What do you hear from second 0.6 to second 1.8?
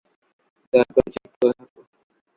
দয়া করে চুপ করে থাক।